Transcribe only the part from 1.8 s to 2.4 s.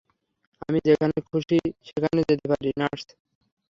সেখানে